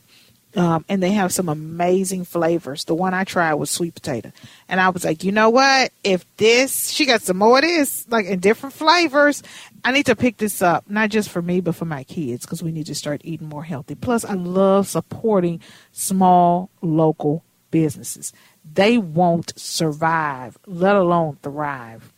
Um, 0.56 0.86
and 0.88 1.04
they 1.04 1.12
have 1.12 1.34
some 1.34 1.50
amazing 1.50 2.24
flavors. 2.24 2.86
The 2.86 2.96
one 2.96 3.14
I 3.14 3.26
tried 3.26 3.56
was 3.56 3.70
sweet 3.70 3.94
potato, 3.94 4.32
and 4.70 4.80
I 4.80 4.88
was 4.88 5.04
like, 5.04 5.26
you 5.26 5.34
know 5.34 5.50
what? 5.50 5.92
If 6.02 6.26
this, 6.38 6.92
she 6.92 7.06
got 7.06 7.22
some 7.22 7.38
more 7.38 7.58
of 7.58 7.64
this, 7.64 8.06
like 8.10 8.26
in 8.26 8.40
different 8.40 8.74
flavors. 8.74 9.44
I 9.84 9.92
need 9.92 10.06
to 10.06 10.16
pick 10.16 10.38
this 10.38 10.62
up, 10.62 10.90
not 10.90 11.10
just 11.10 11.30
for 11.30 11.42
me, 11.42 11.60
but 11.60 11.76
for 11.76 11.84
my 11.84 12.06
kids, 12.06 12.46
because 12.46 12.64
we 12.64 12.72
need 12.72 12.86
to 12.86 12.96
start 12.96 13.22
eating 13.26 13.50
more 13.50 13.66
healthy. 13.66 13.96
Plus, 13.96 14.24
I 14.24 14.34
love 14.34 14.88
supporting 14.88 15.60
small 15.92 16.70
local 16.82 17.44
businesses. 17.70 18.32
They 18.74 18.98
won't 18.98 19.52
survive, 19.60 20.58
let 20.66 20.96
alone 20.96 21.38
thrive, 21.44 22.14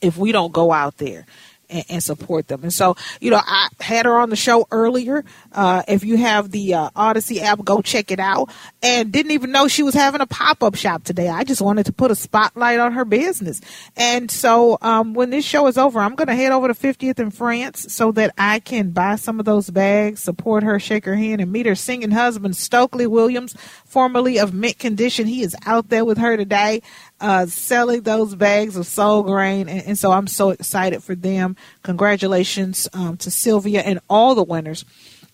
if 0.00 0.16
we 0.16 0.32
don't 0.32 0.52
go 0.52 0.72
out 0.72 0.98
there 0.98 1.26
and, 1.70 1.84
and, 1.88 2.02
support 2.02 2.48
them. 2.48 2.62
And 2.62 2.72
so, 2.72 2.96
you 3.20 3.30
know, 3.30 3.40
I 3.42 3.68
had 3.80 4.06
her 4.06 4.18
on 4.18 4.30
the 4.30 4.36
show 4.36 4.66
earlier. 4.70 5.24
Uh, 5.52 5.82
if 5.86 6.04
you 6.04 6.16
have 6.16 6.50
the 6.50 6.74
uh, 6.74 6.90
Audacy 6.90 7.40
app, 7.40 7.64
go 7.64 7.80
check 7.80 8.10
it 8.10 8.18
out. 8.18 8.50
And 8.82 9.12
didn't 9.12 9.32
even 9.32 9.52
know 9.52 9.68
she 9.68 9.82
was 9.82 9.94
having 9.94 10.20
a 10.20 10.26
pop 10.26 10.62
up 10.62 10.74
shop 10.74 11.04
today. 11.04 11.28
I 11.28 11.44
just 11.44 11.60
wanted 11.60 11.86
to 11.86 11.92
put 11.92 12.10
a 12.10 12.14
spotlight 12.14 12.78
on 12.80 12.92
her 12.92 13.04
business. 13.04 13.60
And 13.96 14.30
so, 14.30 14.78
um, 14.82 15.14
when 15.14 15.30
this 15.30 15.44
show 15.44 15.66
is 15.66 15.78
over, 15.78 16.00
I'm 16.00 16.14
going 16.14 16.28
to 16.28 16.34
head 16.34 16.52
over 16.52 16.68
to 16.68 16.74
50th 16.74 17.18
and 17.18 17.34
France 17.34 17.92
so 17.92 18.12
that 18.12 18.34
I 18.38 18.60
can 18.60 18.90
buy 18.90 19.16
some 19.16 19.38
of 19.38 19.46
those 19.46 19.70
bags, 19.70 20.20
support 20.20 20.62
her, 20.62 20.78
shake 20.78 21.04
her 21.04 21.14
hand, 21.14 21.40
and 21.40 21.52
meet 21.52 21.66
her 21.66 21.74
singing 21.74 22.10
husband, 22.10 22.56
Stokely 22.56 23.06
Williams, 23.06 23.54
formerly 23.84 24.38
of 24.38 24.54
Mint 24.54 24.78
Condition. 24.78 25.26
He 25.26 25.42
is 25.42 25.54
out 25.66 25.88
there 25.88 26.04
with 26.04 26.18
her 26.18 26.36
today 26.36 26.82
uh, 27.20 27.46
selling 27.46 28.02
those 28.02 28.34
bags 28.34 28.76
of 28.76 28.86
soul 28.86 29.22
grain. 29.22 29.68
And, 29.68 29.86
and, 29.88 29.98
so 29.98 30.12
I'm 30.12 30.26
so 30.26 30.50
excited 30.50 31.02
for 31.02 31.14
them. 31.14 31.56
Congratulations 31.82 32.88
um, 32.92 33.16
to 33.18 33.30
Sylvia 33.30 33.82
and 33.82 34.00
all 34.08 34.34
the 34.34 34.42
winners 34.42 34.84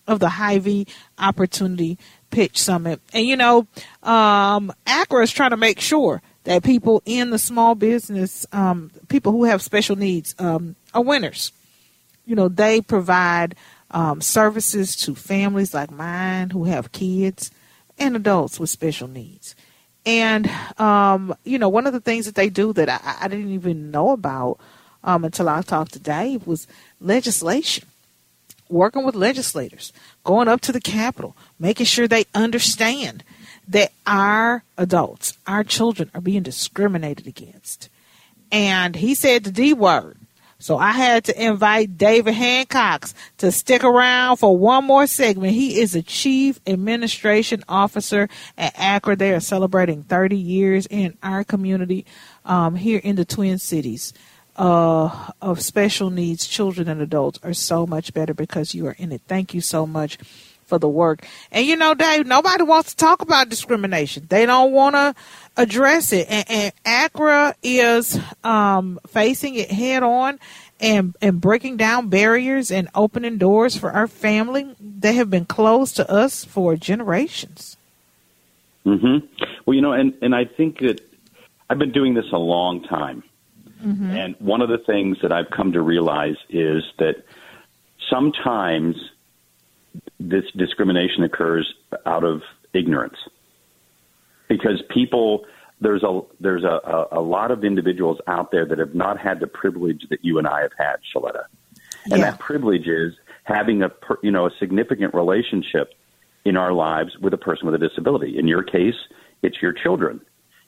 of 0.07 0.19
the 0.19 0.29
Hy-Vee 0.29 0.87
Opportunity 1.17 1.97
Pitch 2.29 2.61
Summit. 2.61 3.01
And, 3.13 3.25
you 3.25 3.37
know, 3.37 3.67
um, 4.03 4.73
Accra 4.85 5.23
is 5.23 5.31
trying 5.31 5.51
to 5.51 5.57
make 5.57 5.79
sure 5.79 6.21
that 6.43 6.63
people 6.63 7.01
in 7.05 7.29
the 7.29 7.39
small 7.39 7.75
business, 7.75 8.45
um, 8.51 8.91
people 9.07 9.31
who 9.31 9.45
have 9.45 9.61
special 9.61 9.95
needs, 9.95 10.35
um, 10.39 10.75
are 10.93 11.03
winners. 11.03 11.51
You 12.25 12.35
know, 12.35 12.47
they 12.47 12.81
provide 12.81 13.55
um, 13.91 14.21
services 14.21 14.95
to 14.97 15.15
families 15.15 15.73
like 15.73 15.91
mine 15.91 16.49
who 16.49 16.65
have 16.65 16.91
kids 16.91 17.51
and 17.97 18.15
adults 18.15 18.59
with 18.59 18.69
special 18.69 19.07
needs. 19.07 19.55
And, 20.07 20.49
um, 20.79 21.35
you 21.43 21.59
know, 21.59 21.67
one 21.67 21.85
of 21.85 21.91
the 21.91 21.99
things 21.99 22.27
that 22.27 22.35
they 22.35 22.49
do 22.49 22.71
that 22.71 22.87
I, 22.87 23.25
I 23.25 23.27
didn't 23.27 23.51
even 23.51 23.91
know 23.91 24.11
about 24.11 24.57
um, 25.03 25.25
until 25.25 25.49
I 25.49 25.61
talked 25.61 25.93
to 25.93 25.99
Dave 25.99 26.47
was 26.47 26.65
legislation. 27.01 27.85
Working 28.69 29.05
with 29.05 29.15
legislators, 29.15 29.93
going 30.23 30.47
up 30.47 30.61
to 30.61 30.71
the 30.71 30.81
Capitol, 30.81 31.35
making 31.59 31.85
sure 31.85 32.07
they 32.07 32.25
understand 32.33 33.23
that 33.67 33.91
our 34.05 34.63
adults, 34.77 35.37
our 35.45 35.63
children, 35.63 36.09
are 36.13 36.21
being 36.21 36.43
discriminated 36.43 37.27
against. 37.27 37.89
And 38.51 38.95
he 38.95 39.13
said 39.13 39.43
the 39.43 39.51
D 39.51 39.73
word 39.73 40.17
So 40.59 40.77
I 40.77 40.91
had 40.91 41.25
to 41.25 41.45
invite 41.45 41.97
David 41.97 42.33
Hancock 42.33 43.09
to 43.37 43.51
stick 43.51 43.83
around 43.83 44.37
for 44.37 44.57
one 44.57 44.85
more 44.85 45.05
segment. 45.05 45.53
He 45.53 45.79
is 45.79 45.95
a 45.95 46.01
chief 46.01 46.59
administration 46.65 47.63
officer 47.69 48.27
at 48.57 48.73
Accra. 48.77 49.15
They 49.15 49.33
are 49.33 49.39
celebrating 49.39 50.03
30 50.03 50.35
years 50.35 50.87
in 50.87 51.17
our 51.21 51.43
community 51.43 52.05
um, 52.43 52.75
here 52.75 52.99
in 53.03 53.15
the 53.15 53.25
Twin 53.25 53.57
Cities. 53.57 54.13
Uh, 54.55 55.29
of 55.39 55.61
special 55.61 56.09
needs 56.09 56.47
children 56.47 56.87
and 56.87 56.99
adults 56.99 57.39
are 57.43 57.53
so 57.53 57.85
much 57.85 58.11
better 58.11 58.33
because 58.33 58.73
you 58.73 58.87
are 58.87 58.95
in 58.97 59.11
it. 59.11 59.21
Thank 59.27 59.53
you 59.53 59.61
so 59.61 59.85
much 59.85 60.17
for 60.67 60.77
the 60.77 60.89
work. 60.89 61.25
And 61.51 61.65
you 61.65 61.75
know, 61.75 61.93
Dave, 61.93 62.27
nobody 62.27 62.63
wants 62.63 62.91
to 62.91 62.95
talk 62.97 63.21
about 63.21 63.49
discrimination. 63.49 64.27
They 64.29 64.45
don't 64.45 64.71
want 64.71 64.95
to 64.95 65.15
address 65.55 66.13
it. 66.13 66.27
And, 66.29 66.45
and 66.49 66.73
Accra 66.85 67.55
is 67.63 68.19
um, 68.43 68.99
facing 69.07 69.55
it 69.55 69.71
head 69.71 70.03
on 70.03 70.39
and 70.79 71.15
and 71.21 71.41
breaking 71.41 71.77
down 71.77 72.09
barriers 72.09 72.69
and 72.69 72.89
opening 72.93 73.37
doors 73.37 73.75
for 73.75 73.91
our 73.91 74.07
family. 74.07 74.75
They 74.79 75.13
have 75.13 75.29
been 75.29 75.45
closed 75.45 75.95
to 75.95 76.11
us 76.11 76.45
for 76.45 76.75
generations. 76.75 77.77
Mm-hmm. 78.85 79.25
Well, 79.65 79.75
you 79.75 79.81
know, 79.81 79.93
and 79.93 80.13
and 80.21 80.35
I 80.35 80.45
think 80.45 80.79
that 80.79 81.01
I've 81.69 81.79
been 81.79 81.91
doing 81.91 82.13
this 82.13 82.31
a 82.31 82.37
long 82.37 82.83
time, 82.83 83.23
Mm-hmm. 83.83 84.09
and 84.09 84.35
one 84.39 84.61
of 84.61 84.69
the 84.69 84.79
things 84.79 85.19
that 85.21 85.31
I've 85.31 85.51
come 85.51 85.71
to 85.73 85.81
realize 85.81 86.35
is 86.49 86.83
that 86.97 87.23
sometimes 88.09 88.95
this 90.19 90.43
discrimination 90.55 91.23
occurs 91.23 91.73
out 92.05 92.23
of 92.23 92.41
ignorance 92.73 93.17
because 94.47 94.81
people 94.89 95.45
there's 95.79 96.03
a 96.03 96.21
there's 96.39 96.63
a, 96.63 97.07
a, 97.11 97.21
lot 97.21 97.51
of 97.51 97.63
individuals 97.63 98.17
out 98.27 98.51
there 98.51 98.65
that 98.65 98.79
have 98.79 98.95
not 98.95 99.19
had 99.19 99.39
the 99.39 99.47
privilege 99.47 100.03
that 100.09 100.19
you 100.23 100.39
and 100.39 100.47
I 100.47 100.61
have 100.61 100.71
had, 100.77 100.95
Shaletta. 101.13 101.43
And 102.05 102.19
Yeah. 102.19 102.31
that 102.31 102.39
privilege 102.39 102.87
is 102.87 103.13
having 103.43 103.83
a 103.83 103.89
per, 103.89 104.17
you 104.23 104.31
know 104.31 104.47
a 104.47 104.51
significant 104.59 105.13
relationship 105.13 105.93
in 106.45 106.57
our 106.57 106.73
lives 106.73 107.17
with 107.19 107.33
a 107.33 107.37
person 107.37 107.67
with 107.69 107.75
a 107.75 107.87
disability. 107.87 108.39
In 108.39 108.47
your 108.47 108.63
case, 108.63 108.95
it's 109.43 109.61
your 109.61 109.73
children. 109.73 110.21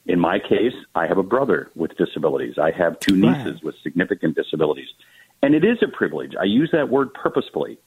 In 0.06 0.20
my 0.20 0.40
case, 0.40 0.74
I 0.96 1.08
have 1.08 1.18
a 1.18 1.24
brother 1.24 1.72
with 1.76 1.96
disabilities. 1.98 2.58
I 2.58 2.72
have 2.72 3.00
two 3.00 3.16
nieces 3.16 3.62
with 3.64 3.76
significant 3.84 4.36
disabilities. 4.36 4.88
And 5.42 5.56
it 5.56 5.64
is 5.64 5.78
a 5.82 5.88
privilege. 5.88 6.34
I 6.40 6.44
use 6.46 6.70
that 6.72 6.90
word 6.90 7.14
purposefully. 7.14 7.78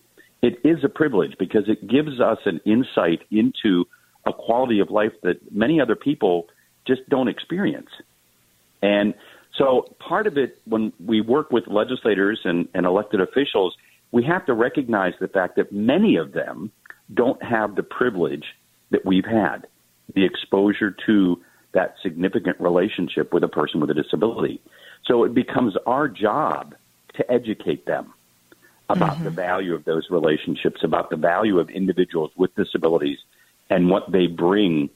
It 0.43 0.59
is 0.65 0.83
a 0.83 0.89
privilege 0.89 1.37
because 1.39 1.69
it 1.69 1.87
gives 1.87 2.21
us 2.21 2.39
an 2.45 2.61
insight 2.65 3.21
into 3.31 3.87
a 4.27 4.33
quality 4.33 4.81
of 4.81 4.91
life 4.91 5.13
that 5.23 5.53
many 5.53 5.81
other 5.81 5.97
people 5.97 6.49
just 6.87 7.09
don't 7.09 7.29
experience. 7.29 7.91
And 8.83 9.15
so 9.57 9.95
part 10.01 10.27
of 10.27 10.37
it, 10.37 10.59
when 10.65 10.93
we 11.05 11.21
work 11.21 11.53
with 11.53 11.69
legislators 11.69 12.41
and, 12.45 12.69
and 12.75 12.87
elected 12.87 13.21
officials, 13.21 13.77
we 14.11 14.25
have 14.25 14.45
to 14.47 14.55
recognize 14.55 15.15
the 15.21 15.29
fact 15.29 15.57
that 15.57 15.73
many 15.73 16.17
of 16.17 16.33
them 16.33 16.73
don't 17.15 17.43
have 17.43 17.77
the 17.77 17.83
privilege 17.83 18.45
that 18.91 19.07
we've 19.07 19.25
had, 19.25 19.67
the 20.15 20.25
exposure 20.25 20.95
to 21.07 21.41
that 21.73 21.95
significant 22.03 22.61
relationship 22.61 23.33
with 23.33 23.45
a 23.45 23.49
person 23.49 23.81
with 23.81 23.91
a 23.91 23.95
disability. 23.95 24.61
So 25.07 25.25
it 25.25 25.35
becomes 25.35 25.75
our 25.87 26.09
job 26.09 26.75
to 27.15 27.31
educate 27.31 27.87
them 27.87 28.13
about 28.93 29.23
the 29.25 29.31
value 29.31 29.75
of 29.75 29.85
those 29.85 30.07
relationships, 30.11 30.81
about 30.83 31.11
the 31.11 31.17
value 31.17 31.59
of 31.59 31.69
individuals 31.71 32.31
with 32.37 32.55
disabilities, 32.55 33.19
and 33.71 33.89
what 33.89 34.05
they 34.11 34.27
bring 34.27 34.91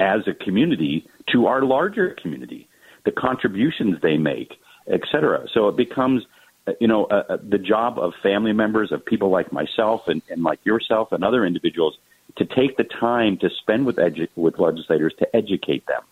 as 0.00 0.20
a 0.26 0.34
community 0.44 1.06
to 1.32 1.46
our 1.46 1.62
larger 1.62 2.16
community, 2.22 2.68
the 3.04 3.12
contributions 3.12 3.96
they 4.02 4.16
make, 4.16 4.50
et 4.86 5.00
cetera. 5.10 5.46
So 5.54 5.68
it 5.68 5.76
becomes, 5.76 6.22
uh, 6.66 6.72
you 6.80 6.88
know, 6.88 7.06
uh, 7.06 7.24
uh, 7.28 7.36
the 7.48 7.58
job 7.58 7.98
of 7.98 8.12
family 8.22 8.52
members, 8.52 8.92
of 8.92 9.04
people 9.04 9.30
like 9.30 9.52
myself 9.52 10.02
and, 10.06 10.22
and 10.30 10.42
like 10.42 10.60
yourself 10.64 11.12
and 11.12 11.24
other 11.24 11.44
individuals 11.44 11.94
to 12.36 12.44
take 12.44 12.76
the 12.76 12.84
time 12.84 13.38
to 13.38 13.48
spend 13.62 13.86
with 13.86 13.96
edu- 13.96 14.28
with 14.36 14.58
legislators 14.58 15.14
to 15.18 15.26
educate 15.34 15.86
them. 15.86 16.02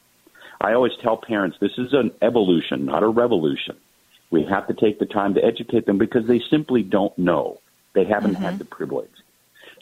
I 0.61 0.73
always 0.73 0.93
tell 1.03 1.17
parents 1.17 1.59
this 1.61 1.77
is 1.77 1.93
an 1.93 2.11
evolution, 2.23 2.87
not 2.87 3.03
a 3.03 3.09
revolution. 3.09 3.77
We 4.31 4.45
have 4.45 4.67
to 4.69 4.75
take 4.75 4.99
the 4.99 5.07
time 5.07 5.35
to 5.35 5.45
educate 5.45 5.87
them 5.87 5.99
because 5.99 6.27
they 6.27 6.41
simply 6.51 6.83
don't 6.83 7.17
know. 7.17 7.61
They 7.95 8.05
haven't 8.05 8.35
had 8.35 8.51
mm-hmm. 8.51 8.59
the 8.59 8.65
privilege. 8.65 9.11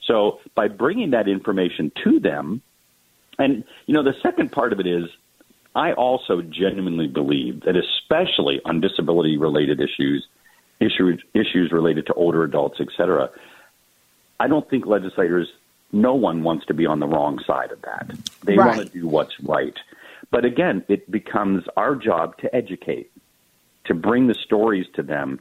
So 0.06 0.40
by 0.54 0.68
bringing 0.68 1.10
that 1.10 1.28
information 1.28 1.90
to 2.04 2.20
them, 2.20 2.62
and 3.38 3.64
you 3.86 3.94
know, 3.94 4.02
the 4.02 4.14
second 4.22 4.52
part 4.52 4.72
of 4.72 4.80
it 4.80 4.86
is, 4.86 5.04
I 5.74 5.92
also 5.92 6.42
genuinely 6.42 7.08
believe 7.08 7.62
that, 7.62 7.74
especially 7.76 8.60
on 8.64 8.80
disability-related 8.80 9.80
issues, 9.80 10.26
issues 10.78 11.20
issues 11.34 11.72
related 11.72 12.06
to 12.06 12.12
older 12.14 12.44
adults, 12.44 12.76
et 12.80 12.88
cetera, 12.96 13.30
I 14.38 14.46
don't 14.46 14.68
think 14.68 14.86
legislators. 14.86 15.48
No 15.92 16.14
one 16.14 16.42
wants 16.42 16.66
to 16.66 16.74
be 16.74 16.86
on 16.86 16.98
the 16.98 17.06
wrong 17.06 17.38
side 17.46 17.70
of 17.70 17.80
that. 17.82 18.10
They 18.44 18.56
Right. 18.56 18.76
want 18.76 18.92
to 18.92 18.98
do 19.00 19.06
what's 19.06 19.38
right. 19.40 19.76
But 20.30 20.44
again, 20.44 20.84
it 20.88 21.08
becomes 21.10 21.64
our 21.76 21.94
job 21.94 22.36
to 22.38 22.54
educate, 22.54 23.10
to 23.86 23.94
bring 23.94 24.26
the 24.26 24.34
stories 24.34 24.86
to 24.94 25.02
them, 25.02 25.40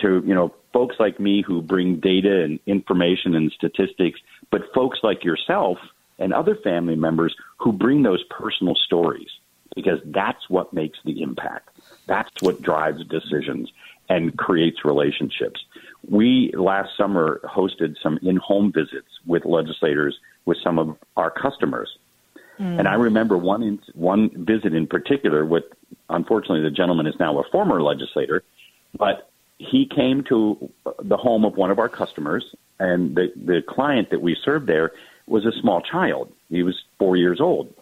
to 0.00 0.22
you 0.26 0.34
know 0.34 0.54
folks 0.72 0.96
like 0.98 1.20
me 1.20 1.42
who 1.46 1.62
bring 1.62 2.00
data 2.00 2.42
and 2.42 2.58
information 2.66 3.34
and 3.34 3.52
statistics, 3.52 4.20
but 4.50 4.62
folks 4.74 4.98
like 5.02 5.24
yourself 5.24 5.78
and 6.18 6.32
other 6.32 6.56
family 6.56 6.96
members 6.96 7.34
who 7.58 7.72
bring 7.72 8.02
those 8.02 8.22
personal 8.24 8.74
stories 8.74 9.28
because 9.74 9.98
that's 10.06 10.48
what 10.48 10.72
makes 10.72 10.98
the 11.04 11.22
impact. 11.22 11.70
That's 12.06 12.30
what 12.40 12.62
drives 12.62 13.04
decisions 13.06 13.72
and 14.08 14.36
creates 14.36 14.84
relationships. 14.84 15.60
We 16.08 16.52
last 16.56 16.90
summer 16.96 17.40
hosted 17.44 17.96
some 18.02 18.18
in-home 18.22 18.72
visits 18.72 19.08
with 19.26 19.44
legislators 19.44 20.18
with 20.44 20.58
some 20.62 20.78
of 20.78 20.96
our 21.16 21.30
customers. 21.30 21.88
Mm. 22.58 22.78
And 22.78 22.88
I 22.88 22.94
remember 22.94 23.36
one 23.36 23.62
in, 23.62 23.80
one 23.94 24.44
visit 24.44 24.74
in 24.74 24.86
particular 24.86 25.44
with, 25.44 25.64
unfortunately, 26.08 26.62
the 26.62 26.70
gentleman 26.70 27.06
is 27.06 27.14
now 27.18 27.38
a 27.38 27.44
former 27.50 27.82
legislator, 27.82 28.42
but 28.96 29.30
he 29.58 29.86
came 29.86 30.24
to 30.24 30.70
the 31.02 31.16
home 31.16 31.44
of 31.44 31.56
one 31.56 31.70
of 31.70 31.78
our 31.78 31.88
customers, 31.88 32.54
and 32.78 33.14
the 33.16 33.32
the 33.36 33.62
client 33.66 34.10
that 34.10 34.20
we 34.20 34.36
served 34.44 34.66
there 34.66 34.92
was 35.26 35.46
a 35.46 35.52
small 35.60 35.80
child. 35.80 36.32
He 36.50 36.62
was 36.62 36.76
four 36.98 37.16
years 37.16 37.40
old. 37.40 37.72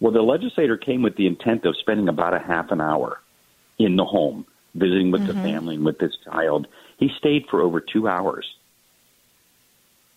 Well, 0.00 0.12
the 0.12 0.22
legislator 0.22 0.76
came 0.76 1.02
with 1.02 1.16
the 1.16 1.26
intent 1.26 1.64
of 1.64 1.76
spending 1.76 2.08
about 2.08 2.34
a 2.34 2.38
half 2.38 2.70
an 2.70 2.80
hour 2.80 3.20
in 3.78 3.96
the 3.96 4.04
home, 4.04 4.46
visiting 4.74 5.10
with 5.10 5.26
the 5.26 5.32
mm-hmm. 5.32 5.42
family 5.42 5.74
and 5.76 5.84
with 5.84 5.98
this 5.98 6.16
child. 6.24 6.66
He 6.98 7.10
stayed 7.18 7.46
for 7.50 7.60
over 7.60 7.80
two 7.80 8.08
hours 8.08 8.46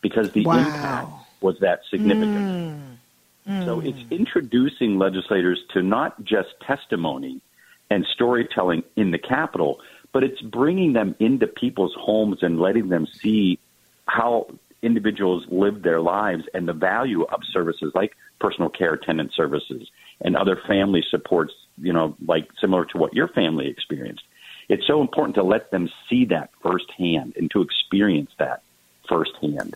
because 0.02 0.32
the 0.32 0.46
Wow. 0.46 0.58
impact 0.60 1.12
was 1.42 1.60
that 1.60 1.82
significant. 1.90 2.38
Mm. 2.38 2.98
So 3.46 3.80
hmm. 3.80 3.88
it's 3.88 4.12
introducing 4.12 4.98
legislators 4.98 5.60
to 5.74 5.82
not 5.82 6.24
just 6.24 6.50
testimony 6.66 7.42
and 7.90 8.06
storytelling 8.14 8.84
in 8.96 9.12
the 9.12 9.18
Capitol, 9.18 9.80
but 10.14 10.24
it's 10.24 10.42
bringing 10.42 10.94
them 10.94 11.16
into 11.20 11.48
people's 11.48 11.96
homes 11.98 12.40
and 12.42 12.60
letting 12.60 12.90
them 12.90 13.08
see 13.08 13.60
how 14.06 14.48
individuals 14.82 15.46
live 15.50 15.84
their 15.84 16.02
lives 16.02 16.44
and 16.54 16.68
the 16.68 16.74
value 16.74 17.24
of 17.24 17.42
services 17.52 17.92
like 17.94 18.16
personal 18.40 18.70
care 18.70 18.94
attendant 18.94 19.32
services 19.34 19.90
and 20.22 20.36
other 20.36 20.60
family 20.68 21.04
supports, 21.10 21.54
you 21.78 21.94
know, 21.94 22.16
like 22.26 22.48
similar 22.60 22.86
to 22.86 22.98
what 22.98 23.14
your 23.14 23.28
family 23.28 23.68
experienced. 23.68 24.24
It's 24.70 24.86
so 24.88 25.02
important 25.02 25.36
to 25.36 25.44
let 25.44 25.72
them 25.72 25.90
see 26.10 26.26
that 26.26 26.50
firsthand 26.62 27.34
and 27.36 27.50
to 27.52 27.62
experience 27.62 28.32
that 28.40 28.64
firsthand. 29.08 29.76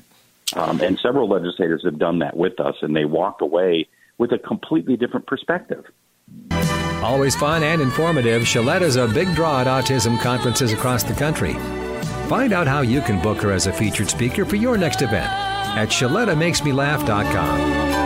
Um, 0.55 0.81
and 0.81 0.99
several 0.99 1.29
legislators 1.29 1.83
have 1.85 1.99
done 1.99 2.19
that 2.19 2.35
with 2.35 2.59
us, 2.59 2.75
and 2.81 2.95
they 2.95 3.05
walk 3.05 3.41
away 3.41 3.87
with 4.17 4.31
a 4.31 4.39
completely 4.39 4.95
different 4.95 5.27
perspective. 5.27 5.83
Always 7.03 7.35
fun 7.35 7.63
and 7.63 7.81
informative, 7.81 8.43
Shaletta's 8.43 8.95
a 8.95 9.07
big 9.07 9.33
draw 9.35 9.61
at 9.61 9.67
autism 9.67 10.19
conferences 10.19 10.73
across 10.73 11.03
the 11.03 11.13
country. 11.13 11.53
Find 12.29 12.53
out 12.53 12.67
how 12.67 12.81
you 12.81 13.01
can 13.01 13.21
book 13.21 13.41
her 13.41 13.51
as 13.51 13.67
a 13.67 13.73
featured 13.73 14.09
speaker 14.09 14.45
for 14.45 14.55
your 14.55 14.77
next 14.77 15.01
event 15.01 15.29
at 15.29 15.89
ShalettaMakesMeLaugh.com. 15.89 18.04